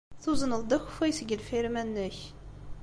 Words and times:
Tuzneḍ-d 0.23 0.71
akeffay 0.77 1.11
seg 1.13 1.33
lfirma-nnek. 1.41 2.17